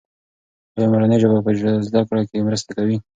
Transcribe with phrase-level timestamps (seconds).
[0.75, 1.51] ایا مورنۍ ژبه په
[1.87, 2.97] زده کړه کې مرسته کوي؟